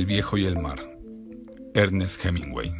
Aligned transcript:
El 0.00 0.06
viejo 0.06 0.38
y 0.38 0.46
el 0.46 0.58
mar. 0.58 0.78
Ernest 1.74 2.24
Hemingway. 2.24 2.72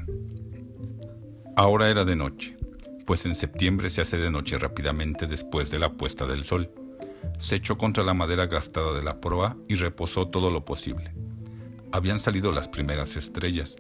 Ahora 1.55 1.91
era 1.91 2.07
de 2.07 2.17
noche, 2.17 2.57
pues 3.05 3.27
en 3.27 3.35
septiembre 3.35 3.91
se 3.91 4.01
hace 4.01 4.17
de 4.17 4.31
noche 4.31 4.57
rápidamente 4.57 5.27
después 5.27 5.71
de 5.71 5.79
la 5.79 5.93
puesta 5.93 6.27
del 6.27 6.45
sol. 6.45 6.71
Se 7.37 7.57
echó 7.57 7.77
contra 7.77 8.05
la 8.05 8.15
madera 8.15 8.47
gastada 8.47 8.95
de 8.95 9.03
la 9.03 9.21
proa 9.21 9.59
y 9.69 9.75
reposó 9.75 10.29
todo 10.29 10.51
lo 10.51 10.65
posible. 10.65 11.13
Habían 11.93 12.21
salido 12.21 12.53
las 12.53 12.69
primeras 12.69 13.15
estrellas. 13.17 13.77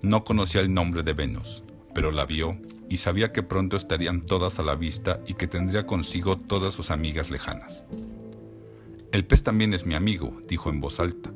No 0.00 0.24
conocía 0.24 0.62
el 0.62 0.72
nombre 0.72 1.02
de 1.02 1.12
Venus, 1.12 1.64
pero 1.94 2.10
la 2.10 2.24
vio 2.24 2.58
y 2.88 2.96
sabía 2.96 3.32
que 3.32 3.42
pronto 3.42 3.76
estarían 3.76 4.22
todas 4.22 4.58
a 4.60 4.62
la 4.62 4.76
vista 4.76 5.20
y 5.26 5.34
que 5.34 5.46
tendría 5.46 5.84
consigo 5.84 6.38
todas 6.38 6.72
sus 6.72 6.90
amigas 6.90 7.28
lejanas. 7.28 7.84
El 9.12 9.26
pez 9.26 9.42
también 9.42 9.74
es 9.74 9.84
mi 9.84 9.94
amigo, 9.94 10.40
dijo 10.48 10.70
en 10.70 10.80
voz 10.80 11.00
alta. 11.00 11.30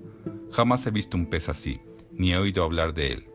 Jamás 0.53 0.87
he 0.87 0.91
visto 0.91 1.17
un 1.17 1.27
pez 1.27 1.49
así, 1.49 1.81
ni 2.13 2.33
he 2.33 2.37
oído 2.37 2.63
hablar 2.63 2.93
de 2.93 3.13
él, 3.13 3.27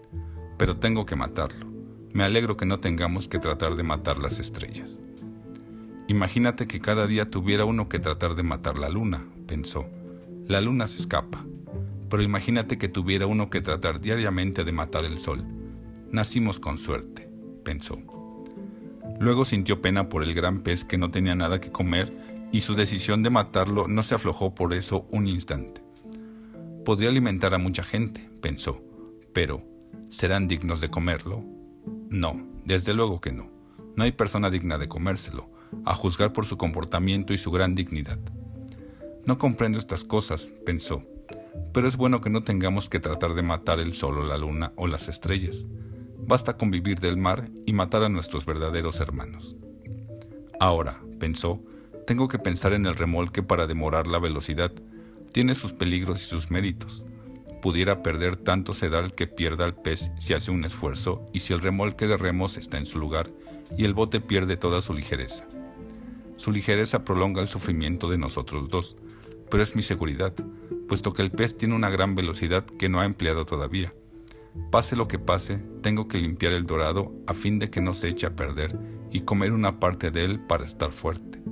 pero 0.58 0.78
tengo 0.78 1.08
que 1.08 1.16
matarlo. 1.16 1.66
Me 2.14 2.24
alegro 2.24 2.58
que 2.58 2.68
no 2.68 2.80
tengamos 2.80 3.28
que 3.28 3.40
tratar 3.40 3.76
de 3.76 3.82
matar 3.82 4.20
las 4.20 4.40
estrellas. 4.40 5.00
Imagínate 6.08 6.68
que 6.68 6.80
cada 6.80 7.08
día 7.08 7.32
tuviera 7.32 7.66
uno 7.66 7.90
que 7.90 7.98
tratar 7.98 8.36
de 8.36 8.44
matar 8.44 8.78
la 8.78 8.90
luna, 8.90 9.26
pensó. 9.48 9.88
La 10.46 10.62
luna 10.62 10.88
se 10.88 11.00
escapa. 11.00 11.44
Pero 12.08 12.22
imagínate 12.22 12.78
que 12.78 12.88
tuviera 12.88 13.26
uno 13.26 13.50
que 13.50 13.62
tratar 13.62 14.00
diariamente 14.00 14.64
de 14.64 14.72
matar 14.72 15.04
el 15.04 15.18
sol. 15.18 15.44
Nacimos 16.12 16.60
con 16.60 16.78
suerte, 16.78 17.30
pensó. 17.66 17.98
Luego 19.20 19.44
sintió 19.44 19.82
pena 19.82 20.08
por 20.08 20.24
el 20.24 20.36
gran 20.36 20.62
pez 20.62 20.86
que 20.86 21.00
no 21.00 21.10
tenía 21.10 21.34
nada 21.34 21.60
que 21.60 21.72
comer 21.72 22.16
y 22.52 22.62
su 22.62 22.76
decisión 22.76 23.24
de 23.24 23.32
matarlo 23.32 23.88
no 23.88 24.04
se 24.04 24.16
aflojó 24.16 24.54
por 24.54 24.74
eso 24.74 25.08
un 25.10 25.28
instante. 25.28 25.87
Podría 26.88 27.10
alimentar 27.10 27.54
a 27.54 27.58
mucha 27.58 27.84
gente, 27.84 28.30
pensó, 28.40 28.82
pero 29.34 29.62
¿serán 30.10 30.48
dignos 30.48 30.80
de 30.80 30.90
comerlo? 30.90 31.44
No, 32.10 32.42
desde 32.64 32.94
luego 32.94 33.20
que 33.20 33.34
no. 33.34 33.52
No 33.98 34.06
hay 34.06 34.14
persona 34.14 34.50
digna 34.50 34.78
de 34.78 34.88
comérselo, 34.88 35.50
a 35.84 35.94
juzgar 35.94 36.32
por 36.32 36.46
su 36.46 36.58
comportamiento 36.58 37.34
y 37.34 37.38
su 37.38 37.52
gran 37.52 37.76
dignidad. 37.76 38.20
No 39.26 39.38
comprendo 39.38 39.80
estas 39.80 40.06
cosas, 40.06 40.50
pensó, 40.66 41.04
pero 41.74 41.90
es 41.90 41.98
bueno 41.98 42.22
que 42.22 42.30
no 42.30 42.46
tengamos 42.46 42.88
que 42.88 43.02
tratar 43.02 43.34
de 43.34 43.44
matar 43.44 43.82
el 43.82 43.94
sol 43.94 44.20
o 44.20 44.24
la 44.24 44.38
luna 44.38 44.72
o 44.78 44.88
las 44.88 45.10
estrellas. 45.10 45.66
Basta 46.26 46.56
convivir 46.56 47.02
del 47.02 47.18
mar 47.18 47.50
y 47.66 47.74
matar 47.74 48.04
a 48.04 48.10
nuestros 48.10 48.46
verdaderos 48.46 49.02
hermanos. 49.02 49.58
Ahora, 50.62 51.02
pensó, 51.20 51.62
tengo 52.06 52.30
que 52.30 52.40
pensar 52.40 52.72
en 52.72 52.86
el 52.86 52.96
remolque 52.96 53.44
para 53.44 53.68
demorar 53.68 54.08
la 54.08 54.20
velocidad 54.20 54.72
tiene 55.38 55.54
sus 55.54 55.72
peligros 55.72 56.24
y 56.24 56.26
sus 56.26 56.50
méritos. 56.50 57.06
Pudiera 57.62 58.02
perder 58.02 58.38
tanto 58.38 58.74
sedal 58.74 59.14
que 59.14 59.28
pierda 59.28 59.68
el 59.68 59.76
pez 59.76 60.10
si 60.18 60.34
hace 60.34 60.50
un 60.50 60.66
esfuerzo 60.66 61.28
y 61.32 61.42
si 61.42 61.54
el 61.54 61.60
remolque 61.60 62.08
de 62.08 62.18
remos 62.18 62.58
está 62.58 62.80
en 62.80 62.86
su 62.86 62.98
lugar 62.98 63.30
y 63.78 63.86
el 63.86 63.94
bote 63.94 64.20
pierde 64.20 64.58
toda 64.58 64.82
su 64.82 64.96
ligereza. 64.96 65.48
Su 66.38 66.52
ligereza 66.52 67.06
prolonga 67.06 67.40
el 67.40 67.48
sufrimiento 67.48 68.10
de 68.10 68.18
nosotros 68.18 68.68
dos, 68.70 68.96
pero 69.52 69.62
es 69.62 69.76
mi 69.76 69.84
seguridad, 69.84 70.34
puesto 70.88 71.14
que 71.14 71.22
el 71.22 71.30
pez 71.30 71.56
tiene 71.56 71.76
una 71.76 71.92
gran 71.92 72.16
velocidad 72.16 72.66
que 72.66 72.90
no 72.90 73.00
ha 73.00 73.06
empleado 73.06 73.46
todavía. 73.46 73.94
Pase 74.72 74.96
lo 74.96 75.08
que 75.08 75.20
pase, 75.20 75.60
tengo 75.84 76.08
que 76.08 76.18
limpiar 76.18 76.54
el 76.54 76.66
dorado 76.66 77.14
a 77.28 77.36
fin 77.36 77.60
de 77.60 77.70
que 77.70 77.80
no 77.80 77.94
se 77.94 78.08
eche 78.08 78.26
a 78.26 78.36
perder 78.36 78.76
y 79.12 79.20
comer 79.20 79.52
una 79.52 79.80
parte 79.80 80.10
de 80.10 80.26
él 80.26 80.40
para 80.40 80.66
estar 80.66 80.90
fuerte. 80.92 81.47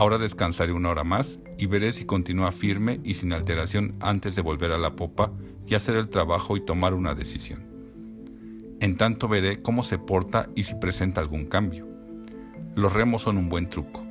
Ahora 0.00 0.16
descansaré 0.16 0.72
una 0.72 0.88
hora 0.88 1.04
más 1.04 1.40
y 1.58 1.66
veré 1.66 1.92
si 1.92 2.06
continúa 2.06 2.52
firme 2.52 3.02
y 3.04 3.12
sin 3.12 3.34
alteración 3.34 3.96
antes 4.00 4.34
de 4.34 4.40
volver 4.40 4.72
a 4.72 4.78
la 4.78 4.96
popa 4.96 5.30
y 5.66 5.74
hacer 5.74 5.94
el 5.96 6.08
trabajo 6.08 6.56
y 6.56 6.64
tomar 6.64 6.94
una 6.94 7.14
decisión. 7.14 7.66
En 8.80 8.96
tanto 8.96 9.28
veré 9.28 9.60
cómo 9.60 9.82
se 9.82 9.98
porta 9.98 10.48
y 10.54 10.62
si 10.62 10.74
presenta 10.76 11.20
algún 11.20 11.44
cambio. 11.44 11.86
Los 12.74 12.94
remos 12.94 13.20
son 13.20 13.36
un 13.36 13.50
buen 13.50 13.68
truco, 13.68 14.02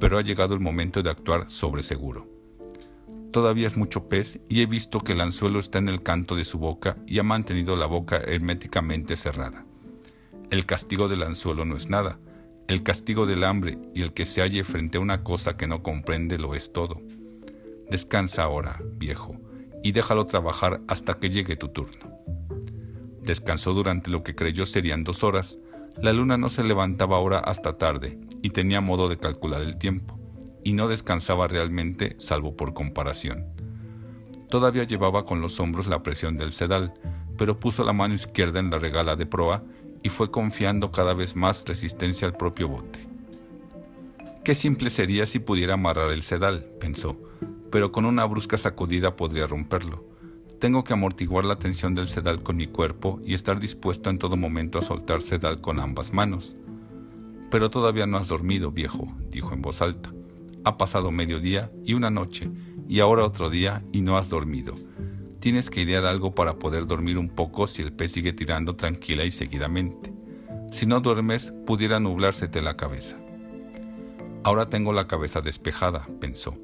pero 0.00 0.18
ha 0.18 0.22
llegado 0.22 0.54
el 0.54 0.60
momento 0.60 1.04
de 1.04 1.10
actuar 1.10 1.48
sobre 1.48 1.84
seguro. 1.84 2.26
Todavía 3.30 3.68
es 3.68 3.76
mucho 3.76 4.08
pez 4.08 4.40
y 4.48 4.62
he 4.62 4.66
visto 4.66 4.98
que 4.98 5.12
el 5.12 5.20
anzuelo 5.20 5.60
está 5.60 5.78
en 5.78 5.88
el 5.88 6.02
canto 6.02 6.34
de 6.34 6.44
su 6.44 6.58
boca 6.58 6.96
y 7.06 7.20
ha 7.20 7.22
mantenido 7.22 7.76
la 7.76 7.86
boca 7.86 8.16
herméticamente 8.16 9.14
cerrada. 9.14 9.64
El 10.50 10.66
castigo 10.66 11.06
del 11.06 11.22
anzuelo 11.22 11.64
no 11.64 11.76
es 11.76 11.88
nada, 11.88 12.18
el 12.68 12.82
castigo 12.82 13.24
del 13.24 13.44
hambre 13.44 13.78
y 13.94 14.02
el 14.02 14.12
que 14.12 14.26
se 14.26 14.42
halle 14.42 14.62
frente 14.62 14.98
a 14.98 15.00
una 15.00 15.24
cosa 15.24 15.56
que 15.56 15.66
no 15.66 15.82
comprende 15.82 16.38
lo 16.38 16.54
es 16.54 16.70
todo. 16.70 17.00
Descansa 17.90 18.42
ahora, 18.42 18.82
viejo, 18.92 19.40
y 19.82 19.92
déjalo 19.92 20.26
trabajar 20.26 20.82
hasta 20.86 21.14
que 21.14 21.30
llegue 21.30 21.56
tu 21.56 21.68
turno. 21.68 22.12
Descansó 23.22 23.72
durante 23.72 24.10
lo 24.10 24.22
que 24.22 24.34
creyó 24.34 24.66
serían 24.66 25.02
dos 25.02 25.24
horas. 25.24 25.58
La 25.96 26.12
luna 26.12 26.36
no 26.36 26.50
se 26.50 26.62
levantaba 26.62 27.16
ahora 27.16 27.38
hasta 27.38 27.78
tarde 27.78 28.18
y 28.42 28.50
tenía 28.50 28.82
modo 28.82 29.08
de 29.08 29.16
calcular 29.16 29.62
el 29.62 29.78
tiempo, 29.78 30.18
y 30.62 30.74
no 30.74 30.88
descansaba 30.88 31.48
realmente 31.48 32.16
salvo 32.18 32.54
por 32.54 32.74
comparación. 32.74 33.46
Todavía 34.50 34.84
llevaba 34.84 35.24
con 35.24 35.40
los 35.40 35.58
hombros 35.58 35.86
la 35.86 36.02
presión 36.02 36.36
del 36.36 36.52
sedal, 36.52 36.92
pero 37.38 37.58
puso 37.58 37.82
la 37.82 37.94
mano 37.94 38.14
izquierda 38.14 38.60
en 38.60 38.70
la 38.70 38.78
regala 38.78 39.16
de 39.16 39.24
proa 39.24 39.64
y 40.02 40.08
fue 40.08 40.30
confiando 40.30 40.90
cada 40.92 41.14
vez 41.14 41.36
más 41.36 41.64
resistencia 41.64 42.26
al 42.26 42.36
propio 42.36 42.68
bote. 42.68 43.08
Qué 44.44 44.54
simple 44.54 44.90
sería 44.90 45.26
si 45.26 45.40
pudiera 45.40 45.74
amarrar 45.74 46.10
el 46.10 46.22
sedal, 46.22 46.64
pensó, 46.80 47.16
pero 47.70 47.92
con 47.92 48.04
una 48.04 48.24
brusca 48.24 48.56
sacudida 48.56 49.16
podría 49.16 49.46
romperlo. 49.46 50.04
Tengo 50.58 50.84
que 50.84 50.92
amortiguar 50.92 51.44
la 51.44 51.58
tensión 51.58 51.94
del 51.94 52.08
sedal 52.08 52.42
con 52.42 52.56
mi 52.56 52.66
cuerpo 52.66 53.20
y 53.24 53.34
estar 53.34 53.60
dispuesto 53.60 54.10
en 54.10 54.18
todo 54.18 54.36
momento 54.36 54.78
a 54.78 54.82
soltar 54.82 55.22
sedal 55.22 55.60
con 55.60 55.78
ambas 55.78 56.12
manos. 56.12 56.56
Pero 57.50 57.70
todavía 57.70 58.06
no 58.06 58.16
has 58.16 58.28
dormido, 58.28 58.72
viejo, 58.72 59.12
dijo 59.30 59.52
en 59.54 59.62
voz 59.62 59.82
alta. 59.82 60.12
Ha 60.64 60.76
pasado 60.76 61.10
medio 61.10 61.40
día 61.40 61.70
y 61.84 61.94
una 61.94 62.10
noche, 62.10 62.50
y 62.88 63.00
ahora 63.00 63.24
otro 63.24 63.50
día 63.50 63.84
y 63.92 64.00
no 64.00 64.16
has 64.16 64.28
dormido. 64.30 64.74
Tienes 65.40 65.70
que 65.70 65.82
idear 65.82 66.04
algo 66.04 66.34
para 66.34 66.58
poder 66.58 66.86
dormir 66.86 67.16
un 67.16 67.28
poco 67.28 67.68
si 67.68 67.82
el 67.82 67.92
pez 67.92 68.12
sigue 68.12 68.32
tirando 68.32 68.74
tranquila 68.74 69.24
y 69.24 69.30
seguidamente. 69.30 70.12
Si 70.72 70.84
no 70.84 71.00
duermes, 71.00 71.52
pudiera 71.64 72.00
nublársete 72.00 72.60
la 72.60 72.76
cabeza. 72.76 73.16
Ahora 74.42 74.68
tengo 74.68 74.92
la 74.92 75.06
cabeza 75.06 75.40
despejada, 75.40 76.08
pensó, 76.20 76.58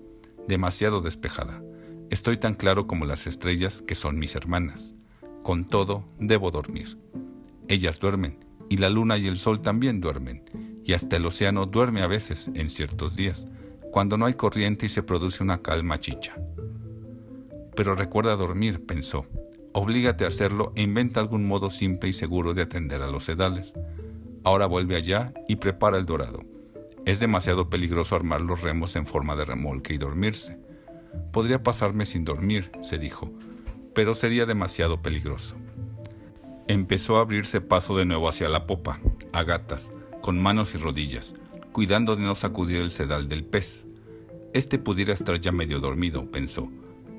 demasiado 0.48 1.00
despejada. 1.00 1.62
Estoy 2.10 2.36
tan 2.36 2.54
claro 2.54 2.86
como 2.86 3.06
las 3.06 3.26
estrellas 3.26 3.82
que 3.86 3.94
son 3.94 4.18
mis 4.18 4.34
hermanas. 4.34 4.94
Con 5.42 5.66
todo, 5.66 6.04
debo 6.18 6.50
dormir. 6.50 6.98
Ellas 7.68 8.00
duermen, 8.00 8.44
y 8.68 8.78
la 8.78 8.90
luna 8.90 9.18
y 9.18 9.26
el 9.26 9.38
sol 9.38 9.62
también 9.62 10.00
duermen, 10.00 10.44
y 10.84 10.94
hasta 10.94 11.16
el 11.16 11.26
océano 11.26 11.66
duerme 11.66 12.02
a 12.02 12.06
veces 12.06 12.50
en 12.54 12.70
ciertos 12.70 13.16
días, 13.16 13.46
cuando 13.92 14.16
no 14.16 14.26
hay 14.26 14.34
corriente 14.34 14.86
y 14.86 14.88
se 14.88 15.02
produce 15.02 15.42
una 15.42 15.62
calma 15.62 16.00
chicha. 16.00 16.34
Pero 17.76 17.94
recuerda 17.94 18.36
dormir, 18.36 18.84
pensó. 18.86 19.26
Oblígate 19.72 20.24
a 20.24 20.28
hacerlo 20.28 20.72
e 20.76 20.82
inventa 20.82 21.20
algún 21.20 21.46
modo 21.48 21.70
simple 21.70 22.08
y 22.08 22.12
seguro 22.12 22.54
de 22.54 22.62
atender 22.62 23.02
a 23.02 23.10
los 23.10 23.24
sedales. 23.24 23.74
Ahora 24.44 24.66
vuelve 24.66 24.94
allá 24.94 25.34
y 25.48 25.56
prepara 25.56 25.98
el 25.98 26.06
dorado. 26.06 26.44
Es 27.04 27.18
demasiado 27.20 27.68
peligroso 27.68 28.14
armar 28.14 28.40
los 28.40 28.62
remos 28.62 28.94
en 28.96 29.06
forma 29.06 29.36
de 29.36 29.44
remolque 29.44 29.94
y 29.94 29.98
dormirse. 29.98 30.58
Podría 31.32 31.62
pasarme 31.62 32.06
sin 32.06 32.24
dormir, 32.24 32.70
se 32.82 32.98
dijo, 32.98 33.30
pero 33.94 34.14
sería 34.14 34.46
demasiado 34.46 35.02
peligroso. 35.02 35.56
Empezó 36.66 37.18
a 37.18 37.22
abrirse 37.22 37.60
paso 37.60 37.96
de 37.96 38.06
nuevo 38.06 38.28
hacia 38.28 38.48
la 38.48 38.66
popa, 38.66 39.00
a 39.32 39.42
gatas, 39.42 39.92
con 40.22 40.40
manos 40.40 40.74
y 40.74 40.78
rodillas, 40.78 41.34
cuidando 41.72 42.16
de 42.16 42.22
no 42.22 42.34
sacudir 42.34 42.80
el 42.80 42.90
sedal 42.90 43.28
del 43.28 43.44
pez. 43.44 43.86
Este 44.54 44.78
pudiera 44.78 45.12
estar 45.12 45.40
ya 45.40 45.52
medio 45.52 45.80
dormido, 45.80 46.30
pensó, 46.30 46.70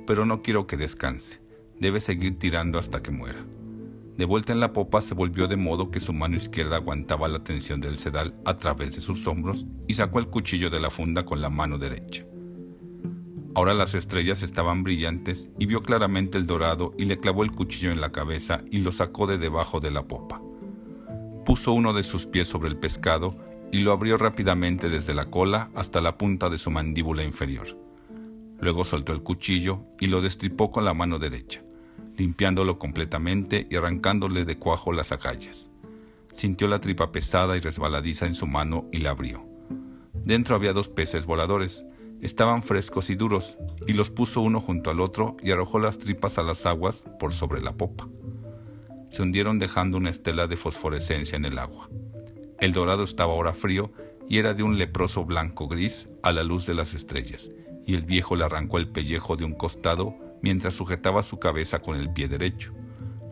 pero 0.06 0.26
no 0.26 0.42
quiero 0.42 0.68
que 0.68 0.78
descanse. 0.78 1.42
Debe 1.80 2.00
seguir 2.00 2.40
tirando 2.40 2.80
hasta 2.80 3.02
que 3.02 3.12
muera. 3.12 3.46
De 4.18 4.24
vuelta 4.24 4.54
en 4.54 4.62
la 4.62 4.72
popa 4.72 5.02
se 5.02 5.14
volvió 5.14 5.48
de 5.48 5.58
modo 5.58 5.92
que 5.92 6.00
su 6.00 6.14
mano 6.14 6.38
izquierda 6.38 6.78
aguantaba 6.78 7.28
la 7.28 7.44
tensión 7.44 7.82
del 7.82 7.98
sedal 7.98 8.34
a 8.46 8.58
través 8.58 8.96
de 8.96 9.02
sus 9.02 9.28
hombros 9.28 9.68
y 9.88 9.96
sacó 9.96 10.20
el 10.20 10.28
cuchillo 10.28 10.70
de 10.70 10.80
la 10.80 10.90
funda 10.90 11.26
con 11.26 11.42
la 11.42 11.50
mano 11.50 11.78
derecha. 11.78 12.26
Ahora 13.56 13.74
las 13.74 13.94
estrellas 13.94 14.42
estaban 14.42 14.84
brillantes 14.84 15.50
y 15.60 15.66
vio 15.66 15.84
claramente 15.84 16.38
el 16.38 16.46
dorado 16.46 16.94
y 16.98 17.06
le 17.06 17.20
clavó 17.20 17.44
el 17.44 17.52
cuchillo 17.52 17.92
en 17.92 18.00
la 18.00 18.12
cabeza 18.14 18.64
y 18.72 18.80
lo 18.80 18.94
sacó 18.94 19.28
de 19.28 19.38
debajo 19.38 19.82
de 19.82 19.92
la 19.92 20.08
popa. 20.08 20.42
Puso 21.46 21.74
uno 21.74 21.94
de 21.94 22.04
sus 22.04 22.26
pies 22.26 22.48
sobre 22.48 22.70
el 22.70 22.78
pescado 22.78 23.38
y 23.72 23.80
lo 23.80 23.92
abrió 23.92 24.18
rápidamente 24.18 24.90
desde 24.90 25.14
la 25.14 25.26
cola 25.26 25.70
hasta 25.76 26.00
la 26.00 26.18
punta 26.18 26.50
de 26.50 26.58
su 26.58 26.72
mandíbula 26.72 27.24
inferior. 27.24 27.85
Luego 28.60 28.84
soltó 28.84 29.14
el 29.14 29.22
cuchillo 29.22 29.82
y 30.00 30.08
lo 30.08 30.22
destripó 30.22 30.72
con 30.72 30.86
la 30.86 30.94
mano 30.94 31.20
derecha, 31.20 31.64
limpiándolo 32.18 32.80
completamente 32.80 33.68
y 33.70 33.76
arrancándole 33.76 34.46
de 34.46 34.58
cuajo 34.58 34.94
las 34.94 35.12
agallas. 35.12 35.70
Sintió 36.32 36.68
la 36.68 36.80
tripa 36.80 37.12
pesada 37.12 37.58
y 37.58 37.60
resbaladiza 37.60 38.26
en 38.26 38.34
su 38.34 38.48
mano 38.48 38.86
y 38.92 38.98
la 39.00 39.12
abrió. 39.12 39.46
Dentro 40.14 40.56
había 40.56 40.74
dos 40.74 40.90
peces 40.90 41.26
voladores, 41.26 41.86
estaban 42.22 42.64
frescos 42.64 43.10
y 43.10 43.16
duros, 43.16 43.58
y 43.86 43.94
los 43.94 44.10
puso 44.10 44.42
uno 44.42 44.60
junto 44.60 44.90
al 44.90 45.00
otro 45.00 45.38
y 45.44 45.52
arrojó 45.52 45.80
las 45.80 46.00
tripas 46.00 46.38
a 46.38 46.44
las 46.44 46.66
aguas 46.66 47.06
por 47.20 47.34
sobre 47.34 47.62
la 47.62 47.74
popa. 47.74 48.08
Se 49.10 49.22
hundieron 49.22 49.60
dejando 49.60 49.98
una 49.98 50.10
estela 50.10 50.48
de 50.48 50.58
fosforescencia 50.58 51.36
en 51.36 51.46
el 51.46 51.60
agua. 51.60 51.90
El 52.60 52.74
dorado 52.74 53.04
estaba 53.04 53.34
ahora 53.34 53.54
frío 53.54 53.92
y 54.28 54.40
era 54.40 54.54
de 54.54 54.64
un 54.64 54.78
leproso 54.78 55.26
blanco 55.26 55.68
gris 55.68 56.10
a 56.24 56.32
la 56.32 56.44
luz 56.44 56.66
de 56.66 56.74
las 56.74 56.94
estrellas, 56.94 57.50
y 57.86 57.96
el 57.96 58.04
viejo 58.04 58.36
le 58.36 58.46
arrancó 58.46 58.78
el 58.78 58.88
pellejo 58.88 59.36
de 59.36 59.46
un 59.46 59.54
costado 59.54 60.16
mientras 60.42 60.74
sujetaba 60.74 61.24
su 61.24 61.40
cabeza 61.40 61.80
con 61.80 61.96
el 61.96 62.12
pie 62.12 62.28
derecho. 62.28 62.74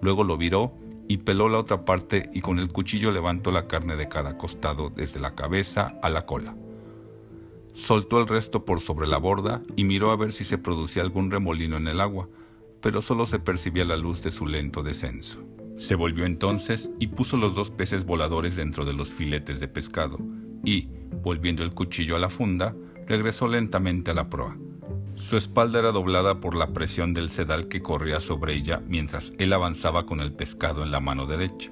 Luego 0.01 0.23
lo 0.23 0.37
viró 0.37 0.73
y 1.07 1.17
peló 1.17 1.49
la 1.49 1.59
otra 1.59 1.85
parte 1.85 2.29
y 2.33 2.41
con 2.41 2.59
el 2.59 2.71
cuchillo 2.71 3.11
levantó 3.11 3.51
la 3.51 3.67
carne 3.67 3.95
de 3.95 4.07
cada 4.07 4.37
costado 4.37 4.89
desde 4.89 5.19
la 5.19 5.35
cabeza 5.35 5.97
a 6.01 6.09
la 6.09 6.25
cola. 6.25 6.55
Soltó 7.73 8.19
el 8.19 8.27
resto 8.27 8.65
por 8.65 8.79
sobre 8.79 9.07
la 9.07 9.17
borda 9.17 9.61
y 9.75 9.83
miró 9.83 10.11
a 10.11 10.15
ver 10.15 10.31
si 10.31 10.45
se 10.45 10.57
producía 10.57 11.01
algún 11.01 11.31
remolino 11.31 11.77
en 11.77 11.87
el 11.87 12.01
agua, 12.01 12.29
pero 12.81 13.01
solo 13.01 13.25
se 13.25 13.39
percibía 13.39 13.85
la 13.85 13.97
luz 13.97 14.23
de 14.23 14.31
su 14.31 14.45
lento 14.45 14.83
descenso. 14.83 15.43
Se 15.77 15.95
volvió 15.95 16.25
entonces 16.25 16.91
y 16.99 17.07
puso 17.07 17.35
los 17.37 17.55
dos 17.55 17.71
peces 17.71 18.05
voladores 18.05 18.55
dentro 18.55 18.85
de 18.85 18.93
los 18.93 19.11
filetes 19.11 19.59
de 19.59 19.67
pescado, 19.67 20.19
y, 20.63 20.87
volviendo 21.23 21.63
el 21.63 21.73
cuchillo 21.73 22.15
a 22.15 22.19
la 22.19 22.29
funda, 22.29 22.75
regresó 23.07 23.47
lentamente 23.47 24.11
a 24.11 24.13
la 24.13 24.29
proa. 24.29 24.57
Su 25.15 25.37
espalda 25.37 25.79
era 25.79 25.91
doblada 25.91 26.39
por 26.39 26.55
la 26.55 26.73
presión 26.73 27.13
del 27.13 27.29
sedal 27.29 27.67
que 27.67 27.81
corría 27.81 28.19
sobre 28.19 28.55
ella 28.55 28.81
mientras 28.87 29.33
él 29.37 29.53
avanzaba 29.53 30.05
con 30.05 30.19
el 30.19 30.33
pescado 30.33 30.83
en 30.83 30.91
la 30.91 30.99
mano 30.99 31.27
derecha. 31.27 31.69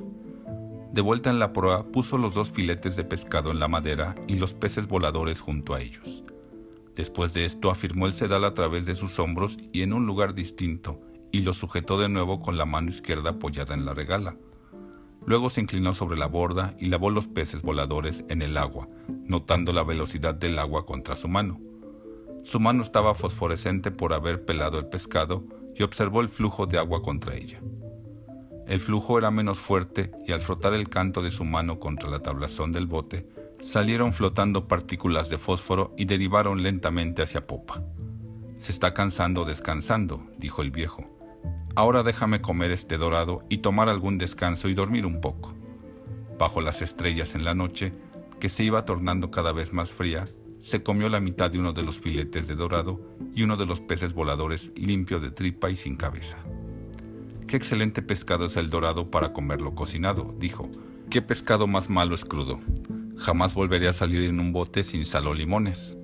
De 0.91 1.01
vuelta 1.01 1.29
en 1.29 1.39
la 1.39 1.53
proa, 1.53 1.85
puso 1.87 2.17
los 2.17 2.33
dos 2.33 2.51
filetes 2.51 2.95
de 2.95 3.05
pescado 3.05 3.51
en 3.51 3.59
la 3.59 3.67
madera 3.67 4.13
y 4.27 4.35
los 4.35 4.53
peces 4.53 4.87
voladores 4.87 5.39
junto 5.39 5.73
a 5.73 5.81
ellos. 5.81 6.23
Después 6.95 7.33
de 7.33 7.45
esto 7.45 7.71
afirmó 7.71 8.05
el 8.05 8.13
sedal 8.13 8.43
a 8.43 8.53
través 8.53 8.85
de 8.85 8.95
sus 8.95 9.17
hombros 9.17 9.57
y 9.71 9.81
en 9.83 9.93
un 9.93 10.05
lugar 10.05 10.33
distinto, 10.33 10.99
y 11.31 11.41
lo 11.41 11.53
sujetó 11.53 11.97
de 11.97 12.09
nuevo 12.09 12.41
con 12.41 12.57
la 12.57 12.65
mano 12.65 12.89
izquierda 12.89 13.31
apoyada 13.31 13.73
en 13.73 13.85
la 13.85 13.93
regala. 13.93 14.35
Luego 15.25 15.49
se 15.49 15.61
inclinó 15.61 15.93
sobre 15.93 16.17
la 16.17 16.27
borda 16.27 16.73
y 16.79 16.87
lavó 16.87 17.09
los 17.09 17.27
peces 17.27 17.61
voladores 17.61 18.23
en 18.29 18.41
el 18.41 18.57
agua, 18.57 18.87
notando 19.07 19.71
la 19.73 19.83
velocidad 19.83 20.35
del 20.35 20.57
agua 20.57 20.85
contra 20.85 21.15
su 21.15 21.27
mano. 21.27 21.59
Su 22.43 22.59
mano 22.59 22.81
estaba 22.81 23.13
fosforescente 23.13 23.91
por 23.91 24.13
haber 24.13 24.45
pelado 24.45 24.79
el 24.79 24.87
pescado 24.87 25.43
y 25.75 25.83
observó 25.83 26.21
el 26.21 26.29
flujo 26.29 26.65
de 26.65 26.79
agua 26.79 27.03
contra 27.03 27.35
ella. 27.35 27.61
El 28.67 28.79
flujo 28.79 29.17
era 29.17 29.31
menos 29.31 29.59
fuerte 29.59 30.11
y 30.25 30.31
al 30.31 30.41
frotar 30.41 30.73
el 30.73 30.89
canto 30.89 31.21
de 31.21 31.31
su 31.31 31.43
mano 31.43 31.79
contra 31.79 32.09
la 32.09 32.19
tablazón 32.19 32.71
del 32.71 32.87
bote, 32.87 33.27
salieron 33.59 34.13
flotando 34.13 34.67
partículas 34.67 35.29
de 35.29 35.37
fósforo 35.37 35.93
y 35.97 36.05
derivaron 36.05 36.63
lentamente 36.63 37.21
hacia 37.21 37.45
popa. 37.45 37.83
Se 38.57 38.71
está 38.71 38.93
cansando 38.93 39.45
descansando, 39.45 40.25
dijo 40.37 40.61
el 40.61 40.71
viejo. 40.71 41.05
Ahora 41.75 42.03
déjame 42.03 42.41
comer 42.41 42.71
este 42.71 42.97
dorado 42.97 43.43
y 43.49 43.59
tomar 43.59 43.87
algún 43.87 44.17
descanso 44.17 44.67
y 44.67 44.73
dormir 44.73 45.05
un 45.05 45.21
poco. 45.21 45.53
Bajo 46.37 46.59
las 46.59 46.81
estrellas 46.81 47.33
en 47.35 47.45
la 47.45 47.53
noche, 47.53 47.93
que 48.39 48.49
se 48.49 48.63
iba 48.63 48.83
tornando 48.83 49.31
cada 49.31 49.53
vez 49.53 49.71
más 49.71 49.91
fría, 49.91 50.27
se 50.59 50.83
comió 50.83 51.07
la 51.07 51.19
mitad 51.19 51.49
de 51.49 51.59
uno 51.59 51.73
de 51.73 51.83
los 51.83 51.99
filetes 51.99 52.47
de 52.47 52.55
dorado 52.55 52.99
y 53.33 53.43
uno 53.43 53.55
de 53.55 53.65
los 53.65 53.79
peces 53.79 54.13
voladores 54.13 54.71
limpio 54.75 55.19
de 55.19 55.31
tripa 55.31 55.69
y 55.69 55.75
sin 55.75 55.95
cabeza. 55.95 56.37
Qué 57.47 57.55
excelente 57.57 58.01
pescado 58.01 58.45
es 58.45 58.57
el 58.57 58.69
dorado 58.69 59.09
para 59.09 59.33
comerlo 59.33 59.73
cocinado, 59.73 60.35
dijo. 60.39 60.69
Qué 61.09 61.21
pescado 61.21 61.67
más 61.67 61.89
malo 61.89 62.15
es 62.15 62.25
crudo. 62.25 62.59
Jamás 63.17 63.53
volveré 63.55 63.87
a 63.87 63.93
salir 63.93 64.23
en 64.23 64.39
un 64.39 64.51
bote 64.53 64.83
sin 64.83 65.05
sal 65.05 65.27
o 65.27 65.33
limones. 65.33 65.97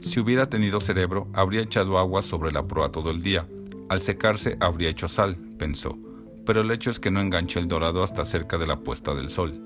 Si 0.00 0.20
hubiera 0.20 0.48
tenido 0.48 0.80
cerebro, 0.80 1.28
habría 1.32 1.60
echado 1.60 1.98
agua 1.98 2.22
sobre 2.22 2.52
la 2.52 2.66
proa 2.66 2.90
todo 2.90 3.10
el 3.10 3.22
día, 3.22 3.46
al 3.92 4.00
secarse 4.00 4.56
habría 4.58 4.88
hecho 4.88 5.06
sal, 5.06 5.36
pensó, 5.58 5.98
pero 6.46 6.62
el 6.62 6.70
hecho 6.70 6.90
es 6.90 6.98
que 6.98 7.10
no 7.10 7.20
enganché 7.20 7.60
el 7.60 7.68
dorado 7.68 8.02
hasta 8.02 8.24
cerca 8.24 8.56
de 8.56 8.66
la 8.66 8.80
puesta 8.80 9.14
del 9.14 9.28
sol. 9.28 9.60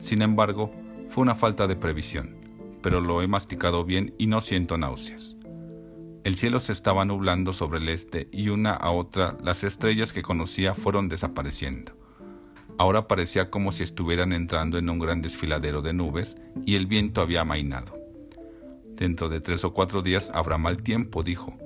Sin 0.00 0.22
embargo, 0.22 0.72
fue 1.10 1.20
una 1.20 1.34
falta 1.34 1.66
de 1.66 1.76
previsión, 1.76 2.38
pero 2.82 3.02
lo 3.02 3.20
he 3.20 3.28
masticado 3.28 3.84
bien 3.84 4.14
y 4.16 4.28
no 4.28 4.40
siento 4.40 4.78
náuseas. 4.78 5.36
El 6.24 6.38
cielo 6.38 6.58
se 6.58 6.72
estaba 6.72 7.04
nublando 7.04 7.52
sobre 7.52 7.78
el 7.78 7.90
este 7.90 8.30
y 8.32 8.48
una 8.48 8.72
a 8.72 8.90
otra 8.92 9.36
las 9.44 9.62
estrellas 9.62 10.14
que 10.14 10.22
conocía 10.22 10.72
fueron 10.74 11.10
desapareciendo. 11.10 11.92
Ahora 12.78 13.06
parecía 13.06 13.50
como 13.50 13.72
si 13.72 13.82
estuvieran 13.82 14.32
entrando 14.32 14.78
en 14.78 14.88
un 14.88 14.98
gran 14.98 15.20
desfiladero 15.20 15.82
de 15.82 15.92
nubes 15.92 16.38
y 16.64 16.76
el 16.76 16.86
viento 16.86 17.20
había 17.20 17.42
amainado. 17.42 17.94
Dentro 18.94 19.28
de 19.28 19.40
tres 19.40 19.64
o 19.64 19.74
cuatro 19.74 20.00
días 20.00 20.30
habrá 20.32 20.56
mal 20.56 20.82
tiempo, 20.82 21.22
dijo, 21.22 21.58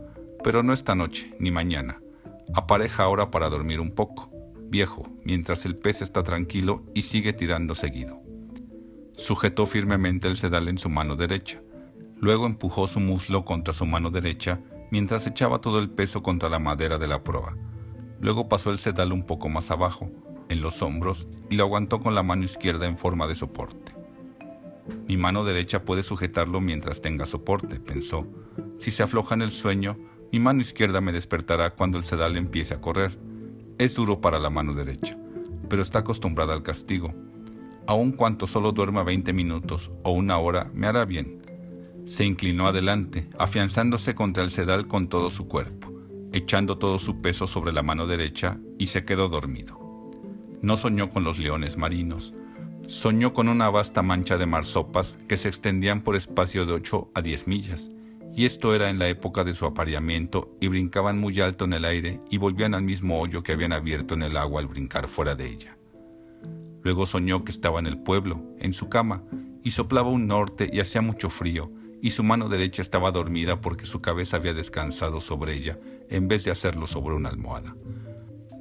pero 0.42 0.62
no 0.62 0.72
esta 0.72 0.94
noche, 0.94 1.34
ni 1.38 1.50
mañana. 1.50 2.00
Apareja 2.54 3.04
ahora 3.04 3.30
para 3.30 3.48
dormir 3.48 3.80
un 3.80 3.92
poco, 3.92 4.30
viejo, 4.68 5.06
mientras 5.24 5.64
el 5.66 5.76
pez 5.76 6.02
está 6.02 6.22
tranquilo 6.22 6.84
y 6.94 7.02
sigue 7.02 7.32
tirando 7.32 7.74
seguido. 7.74 8.22
Sujetó 9.16 9.66
firmemente 9.66 10.28
el 10.28 10.36
sedal 10.36 10.68
en 10.68 10.78
su 10.78 10.88
mano 10.88 11.16
derecha. 11.16 11.60
Luego 12.16 12.46
empujó 12.46 12.86
su 12.86 13.00
muslo 13.00 13.44
contra 13.44 13.74
su 13.74 13.86
mano 13.86 14.10
derecha 14.10 14.60
mientras 14.90 15.26
echaba 15.26 15.60
todo 15.60 15.78
el 15.78 15.90
peso 15.90 16.22
contra 16.22 16.48
la 16.48 16.58
madera 16.58 16.98
de 16.98 17.06
la 17.06 17.22
proa. 17.22 17.56
Luego 18.20 18.48
pasó 18.48 18.70
el 18.70 18.78
sedal 18.78 19.12
un 19.12 19.24
poco 19.24 19.48
más 19.48 19.70
abajo, 19.70 20.10
en 20.48 20.60
los 20.60 20.82
hombros, 20.82 21.28
y 21.48 21.56
lo 21.56 21.64
aguantó 21.64 22.00
con 22.00 22.14
la 22.14 22.22
mano 22.22 22.44
izquierda 22.44 22.86
en 22.86 22.98
forma 22.98 23.26
de 23.26 23.34
soporte. 23.34 23.94
Mi 25.06 25.16
mano 25.16 25.44
derecha 25.44 25.84
puede 25.84 26.02
sujetarlo 26.02 26.60
mientras 26.60 27.00
tenga 27.00 27.26
soporte, 27.26 27.78
pensó. 27.78 28.26
Si 28.76 28.90
se 28.90 29.02
afloja 29.02 29.34
en 29.34 29.42
el 29.42 29.52
sueño, 29.52 29.96
mi 30.32 30.38
mano 30.38 30.60
izquierda 30.60 31.00
me 31.00 31.12
despertará 31.12 31.70
cuando 31.70 31.98
el 31.98 32.04
sedal 32.04 32.36
empiece 32.36 32.74
a 32.74 32.80
correr. 32.80 33.18
Es 33.78 33.96
duro 33.96 34.20
para 34.20 34.38
la 34.38 34.48
mano 34.48 34.74
derecha, 34.74 35.18
pero 35.68 35.82
está 35.82 36.00
acostumbrada 36.00 36.54
al 36.54 36.62
castigo. 36.62 37.12
Aun 37.86 38.12
cuanto 38.12 38.46
solo 38.46 38.70
duerma 38.70 39.02
20 39.02 39.32
minutos 39.32 39.90
o 40.04 40.12
una 40.12 40.38
hora, 40.38 40.70
me 40.72 40.86
hará 40.86 41.04
bien. 41.04 41.42
Se 42.06 42.24
inclinó 42.24 42.68
adelante, 42.68 43.28
afianzándose 43.38 44.14
contra 44.14 44.44
el 44.44 44.52
sedal 44.52 44.86
con 44.86 45.08
todo 45.08 45.30
su 45.30 45.48
cuerpo, 45.48 45.92
echando 46.32 46.78
todo 46.78 47.00
su 47.00 47.20
peso 47.20 47.48
sobre 47.48 47.72
la 47.72 47.82
mano 47.82 48.06
derecha 48.06 48.58
y 48.78 48.86
se 48.86 49.04
quedó 49.04 49.28
dormido. 49.28 49.80
No 50.62 50.76
soñó 50.76 51.10
con 51.10 51.24
los 51.24 51.40
leones 51.40 51.76
marinos, 51.76 52.34
soñó 52.86 53.32
con 53.32 53.48
una 53.48 53.68
vasta 53.68 54.02
mancha 54.02 54.38
de 54.38 54.46
marsopas 54.46 55.18
que 55.28 55.36
se 55.36 55.48
extendían 55.48 56.02
por 56.02 56.14
espacio 56.14 56.66
de 56.66 56.74
8 56.74 57.10
a 57.14 57.22
10 57.22 57.48
millas 57.48 57.90
y 58.34 58.44
esto 58.44 58.74
era 58.74 58.90
en 58.90 58.98
la 58.98 59.08
época 59.08 59.44
de 59.44 59.54
su 59.54 59.66
apareamiento, 59.66 60.56
y 60.60 60.68
brincaban 60.68 61.18
muy 61.18 61.40
alto 61.40 61.64
en 61.64 61.72
el 61.72 61.84
aire 61.84 62.20
y 62.30 62.38
volvían 62.38 62.74
al 62.74 62.82
mismo 62.82 63.20
hoyo 63.20 63.42
que 63.42 63.52
habían 63.52 63.72
abierto 63.72 64.14
en 64.14 64.22
el 64.22 64.36
agua 64.36 64.60
al 64.60 64.68
brincar 64.68 65.08
fuera 65.08 65.34
de 65.34 65.48
ella. 65.48 65.76
Luego 66.82 67.06
soñó 67.06 67.44
que 67.44 67.52
estaba 67.52 67.78
en 67.78 67.86
el 67.86 67.98
pueblo, 67.98 68.42
en 68.58 68.72
su 68.72 68.88
cama, 68.88 69.22
y 69.62 69.72
soplaba 69.72 70.08
un 70.08 70.26
norte 70.26 70.70
y 70.72 70.80
hacía 70.80 71.02
mucho 71.02 71.28
frío, 71.28 71.70
y 72.02 72.10
su 72.10 72.22
mano 72.22 72.48
derecha 72.48 72.82
estaba 72.82 73.12
dormida 73.12 73.60
porque 73.60 73.84
su 73.84 74.00
cabeza 74.00 74.38
había 74.38 74.54
descansado 74.54 75.20
sobre 75.20 75.54
ella 75.54 75.78
en 76.08 76.28
vez 76.28 76.44
de 76.44 76.50
hacerlo 76.50 76.86
sobre 76.86 77.14
una 77.14 77.28
almohada. 77.28 77.76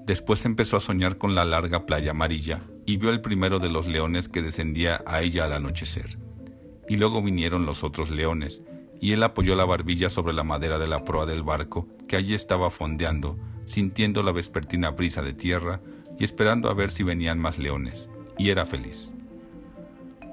Después 0.05 0.43
empezó 0.45 0.75
a 0.75 0.81
soñar 0.81 1.17
con 1.17 1.35
la 1.35 1.45
larga 1.45 1.85
playa 1.85 2.11
amarilla 2.11 2.63
y 2.85 2.97
vio 2.97 3.11
el 3.11 3.21
primero 3.21 3.59
de 3.59 3.69
los 3.69 3.87
leones 3.87 4.27
que 4.27 4.41
descendía 4.41 5.03
a 5.05 5.21
ella 5.21 5.45
al 5.45 5.53
anochecer. 5.53 6.17
Y 6.89 6.97
luego 6.97 7.21
vinieron 7.21 7.65
los 7.65 7.83
otros 7.83 8.09
leones, 8.09 8.63
y 8.99 9.13
él 9.13 9.23
apoyó 9.23 9.55
la 9.55 9.65
barbilla 9.65 10.09
sobre 10.09 10.33
la 10.33 10.43
madera 10.43 10.79
de 10.79 10.87
la 10.87 11.03
proa 11.05 11.25
del 11.25 11.43
barco, 11.43 11.87
que 12.07 12.15
allí 12.15 12.33
estaba 12.33 12.69
fondeando, 12.69 13.37
sintiendo 13.65 14.23
la 14.23 14.31
vespertina 14.31 14.91
brisa 14.91 15.21
de 15.21 15.33
tierra 15.33 15.81
y 16.19 16.23
esperando 16.23 16.69
a 16.69 16.73
ver 16.73 16.91
si 16.91 17.03
venían 17.03 17.39
más 17.39 17.57
leones, 17.57 18.09
y 18.37 18.49
era 18.49 18.65
feliz. 18.65 19.13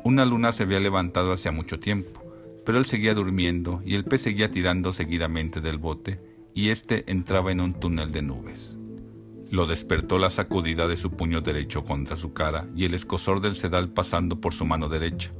Una 0.04 0.24
luna 0.24 0.52
se 0.52 0.64
había 0.64 0.80
levantado 0.80 1.32
hacía 1.32 1.52
mucho 1.52 1.78
tiempo, 1.78 2.22
pero 2.64 2.78
él 2.78 2.86
seguía 2.86 3.14
durmiendo 3.14 3.82
y 3.84 3.94
el 3.94 4.04
pez 4.04 4.22
seguía 4.22 4.50
tirando 4.50 4.92
seguidamente 4.92 5.60
del 5.60 5.78
bote, 5.78 6.20
y 6.54 6.70
éste 6.70 7.04
entraba 7.06 7.52
en 7.52 7.60
un 7.60 7.74
túnel 7.74 8.12
de 8.12 8.22
nubes. 8.22 8.78
Lo 9.50 9.66
despertó 9.66 10.18
la 10.18 10.30
sacudida 10.30 10.88
de 10.88 10.96
su 10.96 11.12
puño 11.12 11.40
derecho 11.40 11.84
contra 11.84 12.16
su 12.16 12.32
cara 12.32 12.66
y 12.74 12.84
el 12.84 12.94
escosor 12.94 13.40
del 13.40 13.54
sedal 13.54 13.90
pasando 13.90 14.40
por 14.40 14.52
su 14.52 14.64
mano 14.64 14.88
derecha. 14.88 15.30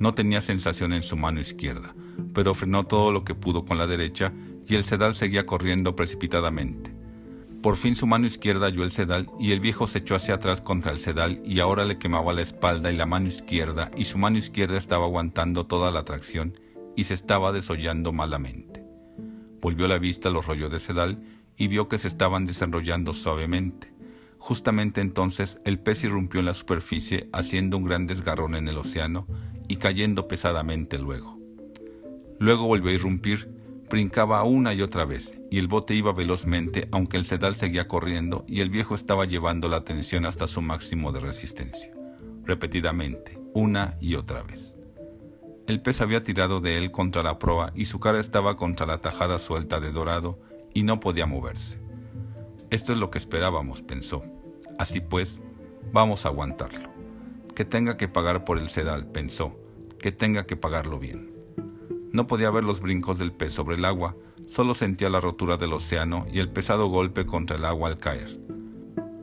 No 0.00 0.14
tenía 0.14 0.40
sensación 0.40 0.94
en 0.94 1.02
su 1.02 1.18
mano 1.18 1.40
izquierda, 1.40 1.94
pero 2.32 2.54
frenó 2.54 2.86
todo 2.86 3.12
lo 3.12 3.22
que 3.22 3.34
pudo 3.34 3.66
con 3.66 3.76
la 3.76 3.86
derecha 3.86 4.32
y 4.66 4.74
el 4.76 4.84
sedal 4.84 5.14
seguía 5.14 5.44
corriendo 5.44 5.94
precipitadamente. 5.94 6.90
Por 7.62 7.76
fin 7.76 7.94
su 7.94 8.06
mano 8.06 8.26
izquierda 8.26 8.64
halló 8.64 8.82
el 8.82 8.92
sedal 8.92 9.30
y 9.38 9.52
el 9.52 9.60
viejo 9.60 9.86
se 9.86 9.98
echó 9.98 10.14
hacia 10.14 10.36
atrás 10.36 10.62
contra 10.62 10.90
el 10.90 11.00
sedal 11.00 11.42
y 11.44 11.60
ahora 11.60 11.84
le 11.84 11.98
quemaba 11.98 12.32
la 12.32 12.40
espalda 12.40 12.90
y 12.90 12.96
la 12.96 13.04
mano 13.04 13.28
izquierda 13.28 13.90
y 13.94 14.06
su 14.06 14.16
mano 14.16 14.38
izquierda 14.38 14.78
estaba 14.78 15.04
aguantando 15.04 15.66
toda 15.66 15.90
la 15.90 16.02
tracción 16.06 16.58
y 16.96 17.04
se 17.04 17.12
estaba 17.12 17.52
desollando 17.52 18.10
malamente. 18.10 18.82
Volvió 19.60 19.86
la 19.86 19.98
vista 19.98 20.30
a 20.30 20.32
los 20.32 20.46
rollos 20.46 20.72
de 20.72 20.78
sedal 20.78 21.22
y 21.58 21.68
vio 21.68 21.88
que 21.88 21.98
se 21.98 22.08
estaban 22.08 22.46
desenrollando 22.46 23.12
suavemente. 23.12 23.92
Justamente 24.38 25.02
entonces 25.02 25.60
el 25.66 25.78
pez 25.78 26.04
irrumpió 26.04 26.40
en 26.40 26.46
la 26.46 26.54
superficie 26.54 27.28
haciendo 27.34 27.76
un 27.76 27.84
gran 27.84 28.06
desgarrón 28.06 28.54
en 28.54 28.66
el 28.66 28.78
océano 28.78 29.26
y 29.70 29.76
cayendo 29.76 30.26
pesadamente 30.26 30.98
luego. 30.98 31.38
Luego 32.40 32.66
volvió 32.66 32.90
a 32.90 32.94
irrumpir, 32.94 33.48
brincaba 33.88 34.42
una 34.42 34.74
y 34.74 34.82
otra 34.82 35.04
vez, 35.04 35.38
y 35.48 35.60
el 35.60 35.68
bote 35.68 35.94
iba 35.94 36.12
velozmente, 36.12 36.88
aunque 36.90 37.16
el 37.16 37.24
sedal 37.24 37.54
seguía 37.54 37.86
corriendo 37.86 38.44
y 38.48 38.62
el 38.62 38.70
viejo 38.70 38.96
estaba 38.96 39.26
llevando 39.26 39.68
la 39.68 39.84
tensión 39.84 40.26
hasta 40.26 40.48
su 40.48 40.60
máximo 40.60 41.12
de 41.12 41.20
resistencia, 41.20 41.92
repetidamente, 42.42 43.38
una 43.54 43.96
y 44.00 44.16
otra 44.16 44.42
vez. 44.42 44.76
El 45.68 45.80
pez 45.80 46.00
había 46.00 46.24
tirado 46.24 46.60
de 46.60 46.76
él 46.76 46.90
contra 46.90 47.22
la 47.22 47.38
proa 47.38 47.70
y 47.76 47.84
su 47.84 48.00
cara 48.00 48.18
estaba 48.18 48.56
contra 48.56 48.86
la 48.86 48.98
tajada 48.98 49.38
suelta 49.38 49.78
de 49.78 49.92
dorado 49.92 50.40
y 50.74 50.82
no 50.82 50.98
podía 50.98 51.26
moverse. 51.26 51.78
Esto 52.70 52.92
es 52.92 52.98
lo 52.98 53.12
que 53.12 53.18
esperábamos, 53.18 53.82
pensó. 53.82 54.24
Así 54.80 55.00
pues, 55.00 55.40
vamos 55.92 56.26
a 56.26 56.30
aguantarlo. 56.30 56.99
Que 57.54 57.64
tenga 57.64 57.96
que 57.96 58.08
pagar 58.08 58.44
por 58.44 58.58
el 58.58 58.68
sedal, 58.68 59.06
pensó, 59.06 59.58
que 59.98 60.12
tenga 60.12 60.46
que 60.46 60.56
pagarlo 60.56 60.98
bien. 60.98 61.30
No 62.12 62.26
podía 62.26 62.50
ver 62.50 62.64
los 62.64 62.80
brincos 62.80 63.18
del 63.18 63.32
pez 63.32 63.52
sobre 63.52 63.76
el 63.76 63.84
agua, 63.84 64.16
solo 64.46 64.74
sentía 64.74 65.10
la 65.10 65.20
rotura 65.20 65.56
del 65.56 65.72
océano 65.72 66.26
y 66.32 66.40
el 66.40 66.48
pesado 66.48 66.88
golpe 66.88 67.26
contra 67.26 67.56
el 67.56 67.64
agua 67.64 67.88
al 67.88 67.98
caer. 67.98 68.40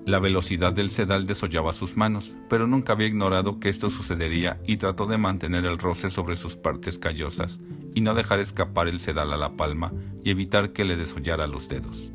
La 0.05 0.19
velocidad 0.19 0.71
del 0.71 0.89
sedal 0.89 1.27
desollaba 1.27 1.73
sus 1.73 1.97
manos, 1.97 2.33
pero 2.49 2.65
nunca 2.65 2.93
había 2.93 3.07
ignorado 3.07 3.59
que 3.59 3.67
esto 3.67 3.89
sucedería 3.89 4.57
y 4.65 4.77
trató 4.77 5.05
de 5.05 5.17
mantener 5.17 5.65
el 5.65 5.77
roce 5.77 6.09
sobre 6.09 6.37
sus 6.37 6.55
partes 6.55 6.97
callosas 6.97 7.59
y 7.93 7.99
no 7.99 8.13
dejar 8.13 8.39
escapar 8.39 8.87
el 8.87 9.01
sedal 9.01 9.33
a 9.33 9.37
la 9.37 9.57
palma 9.57 9.91
y 10.23 10.29
evitar 10.29 10.71
que 10.71 10.85
le 10.85 10.95
desollara 10.95 11.45
los 11.45 11.67
dedos. 11.67 12.13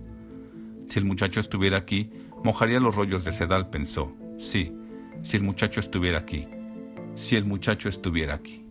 Si 0.88 0.99
el 0.99 1.04
muchacho 1.04 1.38
estuviera 1.38 1.76
aquí, 1.76 2.11
mojaría 2.42 2.81
los 2.81 2.95
rollos 2.95 3.25
de 3.26 3.33
sedal, 3.33 3.69
pensó. 3.69 4.11
Sí, 4.38 4.75
si 5.21 5.37
el 5.37 5.42
muchacho 5.42 5.81
estuviera 5.81 6.19
aquí. 6.19 6.49
Si 7.14 7.37
el 7.37 7.45
muchacho 7.45 7.88
estuviera 7.88 8.35
aquí. 8.35 8.64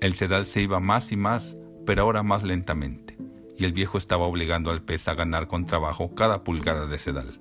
El 0.00 0.14
sedal 0.14 0.46
se 0.46 0.62
iba 0.62 0.80
más 0.80 1.12
y 1.12 1.16
más, 1.16 1.56
pero 1.86 2.02
ahora 2.02 2.22
más 2.22 2.42
lentamente, 2.42 3.16
y 3.56 3.64
el 3.64 3.72
viejo 3.72 3.98
estaba 3.98 4.26
obligando 4.26 4.70
al 4.70 4.82
pez 4.82 5.06
a 5.08 5.14
ganar 5.14 5.46
con 5.46 5.66
trabajo 5.66 6.14
cada 6.14 6.42
pulgada 6.42 6.86
de 6.86 6.98
sedal. 6.98 7.40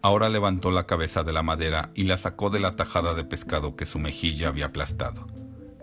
Ahora 0.00 0.28
levantó 0.28 0.70
la 0.70 0.86
cabeza 0.86 1.24
de 1.24 1.32
la 1.32 1.42
madera 1.42 1.90
y 1.94 2.04
la 2.04 2.16
sacó 2.16 2.50
de 2.50 2.60
la 2.60 2.76
tajada 2.76 3.14
de 3.14 3.24
pescado 3.24 3.76
que 3.76 3.84
su 3.84 3.98
mejilla 3.98 4.48
había 4.48 4.66
aplastado. 4.66 5.26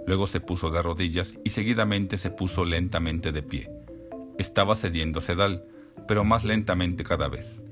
Luego 0.08 0.25
se 0.27 0.39
puso 0.39 0.72
de 0.72 0.82
rodillas 0.82 1.38
y 1.44 1.50
seguidamente 1.50 2.18
se 2.18 2.30
puso 2.30 2.63
lentamente 2.63 3.32
de 3.32 3.44
pie. 3.44 3.70
Estaba 4.38 4.75
cediendo 4.75 5.20
sedal, 5.20 5.65
pero 6.08 6.24
más 6.24 6.46
lentamente 6.46 7.04
cada 7.04 7.27
vez. 7.27 7.64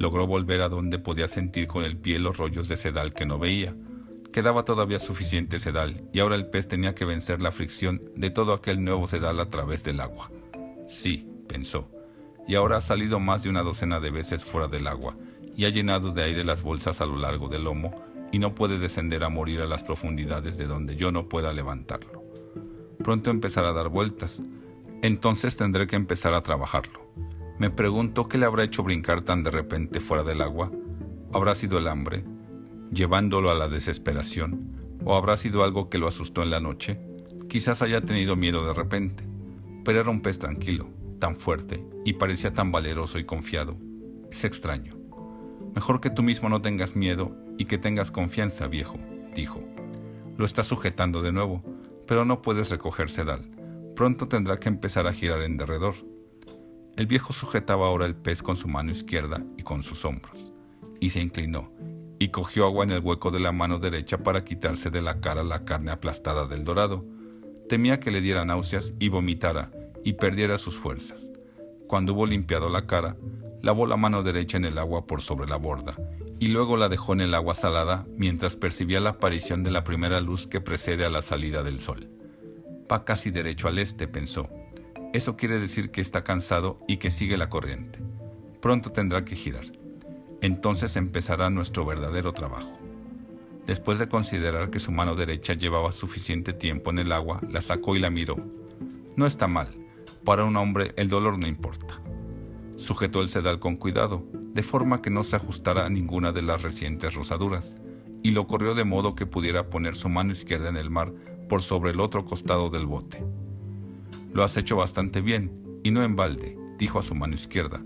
Logró 0.00 0.26
volver 0.26 0.62
a 0.62 0.70
donde 0.70 0.98
podía 0.98 1.28
sentir 1.28 1.66
con 1.66 1.84
el 1.84 1.98
pie 1.98 2.18
los 2.18 2.38
rollos 2.38 2.68
de 2.68 2.78
sedal 2.78 3.12
que 3.12 3.26
no 3.26 3.38
veía. 3.38 3.76
Quedaba 4.32 4.64
todavía 4.64 4.98
suficiente 4.98 5.58
sedal 5.58 6.08
y 6.10 6.20
ahora 6.20 6.36
el 6.36 6.46
pez 6.46 6.66
tenía 6.66 6.94
que 6.94 7.04
vencer 7.04 7.42
la 7.42 7.52
fricción 7.52 8.00
de 8.16 8.30
todo 8.30 8.54
aquel 8.54 8.82
nuevo 8.82 9.06
sedal 9.06 9.38
a 9.40 9.50
través 9.50 9.84
del 9.84 10.00
agua. 10.00 10.30
Sí, 10.86 11.28
pensó, 11.46 11.90
y 12.48 12.54
ahora 12.54 12.78
ha 12.78 12.80
salido 12.80 13.20
más 13.20 13.42
de 13.42 13.50
una 13.50 13.62
docena 13.62 14.00
de 14.00 14.10
veces 14.10 14.42
fuera 14.42 14.68
del 14.68 14.86
agua 14.86 15.18
y 15.54 15.66
ha 15.66 15.68
llenado 15.68 16.12
de 16.12 16.22
aire 16.22 16.44
las 16.44 16.62
bolsas 16.62 17.02
a 17.02 17.06
lo 17.06 17.18
largo 17.18 17.48
del 17.48 17.64
lomo 17.64 17.94
y 18.32 18.38
no 18.38 18.54
puede 18.54 18.78
descender 18.78 19.22
a 19.22 19.28
morir 19.28 19.60
a 19.60 19.66
las 19.66 19.82
profundidades 19.82 20.56
de 20.56 20.66
donde 20.66 20.96
yo 20.96 21.12
no 21.12 21.28
pueda 21.28 21.52
levantarlo. 21.52 22.24
Pronto 23.04 23.28
empezará 23.28 23.68
a 23.68 23.74
dar 23.74 23.90
vueltas, 23.90 24.40
entonces 25.02 25.58
tendré 25.58 25.86
que 25.86 25.96
empezar 25.96 26.32
a 26.32 26.42
trabajarlo. 26.42 27.00
Me 27.60 27.68
pregunto 27.68 28.26
qué 28.26 28.38
le 28.38 28.46
habrá 28.46 28.64
hecho 28.64 28.82
brincar 28.82 29.20
tan 29.20 29.44
de 29.44 29.50
repente 29.50 30.00
fuera 30.00 30.24
del 30.24 30.40
agua. 30.40 30.72
¿Habrá 31.30 31.54
sido 31.54 31.76
el 31.76 31.88
hambre, 31.88 32.24
llevándolo 32.90 33.50
a 33.50 33.54
la 33.54 33.68
desesperación? 33.68 34.96
¿O 35.04 35.14
habrá 35.14 35.36
sido 35.36 35.62
algo 35.62 35.90
que 35.90 35.98
lo 35.98 36.08
asustó 36.08 36.42
en 36.42 36.48
la 36.48 36.60
noche? 36.60 36.98
Quizás 37.50 37.82
haya 37.82 38.00
tenido 38.00 38.34
miedo 38.34 38.66
de 38.66 38.72
repente, 38.72 39.24
pero 39.84 40.00
era 40.00 40.08
un 40.08 40.22
pez 40.22 40.38
tranquilo, 40.38 40.88
tan 41.18 41.36
fuerte 41.36 41.84
y 42.02 42.14
parecía 42.14 42.54
tan 42.54 42.72
valeroso 42.72 43.18
y 43.18 43.24
confiado. 43.24 43.76
Es 44.32 44.44
extraño. 44.44 44.96
Mejor 45.74 46.00
que 46.00 46.08
tú 46.08 46.22
mismo 46.22 46.48
no 46.48 46.62
tengas 46.62 46.96
miedo 46.96 47.36
y 47.58 47.66
que 47.66 47.76
tengas 47.76 48.10
confianza, 48.10 48.68
viejo, 48.68 48.98
dijo. 49.34 49.62
Lo 50.38 50.46
está 50.46 50.64
sujetando 50.64 51.20
de 51.20 51.32
nuevo, 51.32 51.62
pero 52.06 52.24
no 52.24 52.40
puedes 52.40 52.70
recoger 52.70 53.10
sedal. 53.10 53.50
Pronto 53.94 54.28
tendrá 54.28 54.58
que 54.58 54.70
empezar 54.70 55.06
a 55.06 55.12
girar 55.12 55.42
en 55.42 55.58
derredor. 55.58 55.96
El 56.96 57.06
viejo 57.06 57.32
sujetaba 57.32 57.86
ahora 57.86 58.06
el 58.06 58.14
pez 58.14 58.42
con 58.42 58.56
su 58.56 58.68
mano 58.68 58.90
izquierda 58.90 59.42
y 59.56 59.62
con 59.62 59.82
sus 59.82 60.04
hombros, 60.04 60.52
y 61.00 61.10
se 61.10 61.20
inclinó, 61.20 61.72
y 62.18 62.28
cogió 62.28 62.66
agua 62.66 62.84
en 62.84 62.90
el 62.90 63.00
hueco 63.00 63.30
de 63.30 63.40
la 63.40 63.52
mano 63.52 63.78
derecha 63.78 64.18
para 64.18 64.44
quitarse 64.44 64.90
de 64.90 65.02
la 65.02 65.20
cara 65.20 65.42
la 65.42 65.64
carne 65.64 65.90
aplastada 65.90 66.46
del 66.46 66.64
dorado. 66.64 67.04
Temía 67.68 68.00
que 68.00 68.10
le 68.10 68.20
diera 68.20 68.44
náuseas 68.44 68.94
y 68.98 69.08
vomitara, 69.08 69.70
y 70.04 70.14
perdiera 70.14 70.58
sus 70.58 70.78
fuerzas. 70.78 71.30
Cuando 71.86 72.14
hubo 72.14 72.26
limpiado 72.26 72.68
la 72.68 72.86
cara, 72.86 73.16
lavó 73.62 73.86
la 73.86 73.96
mano 73.96 74.22
derecha 74.22 74.56
en 74.56 74.64
el 74.64 74.78
agua 74.78 75.06
por 75.06 75.22
sobre 75.22 75.48
la 75.48 75.56
borda 75.56 75.96
y 76.40 76.48
luego 76.48 76.78
la 76.78 76.88
dejó 76.88 77.12
en 77.12 77.20
el 77.20 77.34
agua 77.34 77.54
salada 77.54 78.06
mientras 78.16 78.56
percibía 78.56 78.98
la 78.98 79.10
aparición 79.10 79.62
de 79.62 79.70
la 79.70 79.84
primera 79.84 80.22
luz 80.22 80.46
que 80.46 80.62
precede 80.62 81.04
a 81.04 81.10
la 81.10 81.20
salida 81.20 81.62
del 81.62 81.80
sol. 81.80 82.08
Va 82.90 83.04
casi 83.04 83.30
derecho 83.30 83.68
al 83.68 83.78
este, 83.78 84.08
pensó. 84.08 84.48
Eso 85.12 85.36
quiere 85.36 85.58
decir 85.58 85.90
que 85.90 86.00
está 86.00 86.22
cansado 86.22 86.78
y 86.86 86.98
que 86.98 87.10
sigue 87.10 87.36
la 87.36 87.48
corriente. 87.48 87.98
Pronto 88.60 88.92
tendrá 88.92 89.24
que 89.24 89.34
girar. 89.34 89.64
Entonces 90.40 90.94
empezará 90.94 91.50
nuestro 91.50 91.84
verdadero 91.84 92.32
trabajo. 92.32 92.78
Después 93.66 93.98
de 93.98 94.08
considerar 94.08 94.70
que 94.70 94.78
su 94.78 94.92
mano 94.92 95.16
derecha 95.16 95.54
llevaba 95.54 95.90
suficiente 95.90 96.52
tiempo 96.52 96.90
en 96.90 97.00
el 97.00 97.10
agua, 97.10 97.40
la 97.48 97.60
sacó 97.60 97.96
y 97.96 97.98
la 97.98 98.10
miró. 98.10 98.36
No 99.16 99.26
está 99.26 99.48
mal. 99.48 99.76
Para 100.24 100.44
un 100.44 100.56
hombre 100.56 100.94
el 100.96 101.08
dolor 101.08 101.40
no 101.40 101.48
importa. 101.48 102.00
Sujetó 102.76 103.20
el 103.20 103.28
sedal 103.28 103.58
con 103.58 103.76
cuidado, 103.76 104.24
de 104.32 104.62
forma 104.62 105.02
que 105.02 105.10
no 105.10 105.24
se 105.24 105.34
ajustara 105.34 105.86
a 105.86 105.90
ninguna 105.90 106.30
de 106.30 106.42
las 106.42 106.62
recientes 106.62 107.14
rosaduras, 107.14 107.74
y 108.22 108.30
lo 108.30 108.46
corrió 108.46 108.74
de 108.74 108.84
modo 108.84 109.16
que 109.16 109.26
pudiera 109.26 109.70
poner 109.70 109.96
su 109.96 110.08
mano 110.08 110.30
izquierda 110.30 110.68
en 110.68 110.76
el 110.76 110.88
mar 110.88 111.12
por 111.48 111.62
sobre 111.62 111.90
el 111.90 112.00
otro 112.00 112.24
costado 112.24 112.70
del 112.70 112.86
bote. 112.86 113.24
Lo 114.32 114.44
has 114.44 114.56
hecho 114.56 114.76
bastante 114.76 115.20
bien, 115.20 115.80
y 115.82 115.90
no 115.90 116.02
en 116.02 116.16
balde, 116.16 116.56
dijo 116.78 116.98
a 116.98 117.02
su 117.02 117.14
mano 117.14 117.34
izquierda, 117.34 117.82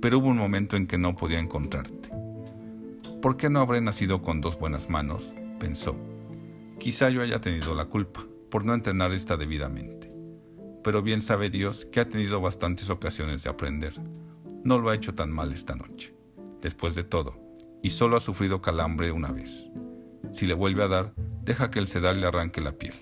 pero 0.00 0.18
hubo 0.18 0.28
un 0.28 0.38
momento 0.38 0.76
en 0.76 0.86
que 0.86 0.98
no 0.98 1.14
podía 1.14 1.38
encontrarte. 1.38 2.10
¿Por 3.20 3.36
qué 3.36 3.50
no 3.50 3.60
habré 3.60 3.80
nacido 3.80 4.22
con 4.22 4.40
dos 4.40 4.58
buenas 4.58 4.88
manos? 4.90 5.32
pensó. 5.60 5.96
Quizá 6.78 7.10
yo 7.10 7.22
haya 7.22 7.40
tenido 7.40 7.74
la 7.74 7.84
culpa, 7.84 8.24
por 8.50 8.64
no 8.64 8.74
entrenar 8.74 9.12
esta 9.12 9.36
debidamente. 9.36 10.12
Pero 10.82 11.02
bien 11.02 11.22
sabe 11.22 11.50
Dios 11.50 11.86
que 11.92 12.00
ha 12.00 12.08
tenido 12.08 12.40
bastantes 12.40 12.90
ocasiones 12.90 13.44
de 13.44 13.50
aprender 13.50 13.94
no 14.64 14.78
lo 14.78 14.90
ha 14.90 14.94
hecho 14.94 15.14
tan 15.14 15.30
mal 15.30 15.52
esta 15.52 15.74
noche, 15.74 16.14
después 16.60 16.94
de 16.94 17.04
todo, 17.04 17.40
y 17.82 17.90
solo 17.90 18.16
ha 18.16 18.20
sufrido 18.20 18.62
calambre 18.62 19.10
una 19.10 19.32
vez. 19.32 19.70
Si 20.32 20.46
le 20.46 20.54
vuelve 20.54 20.84
a 20.84 20.88
dar, 20.88 21.14
deja 21.42 21.70
que 21.70 21.80
el 21.80 21.88
sedal 21.88 22.20
le 22.20 22.28
arranque 22.28 22.60
la 22.60 22.72
piel. 22.72 22.94